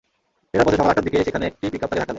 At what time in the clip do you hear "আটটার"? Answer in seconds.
0.91-1.05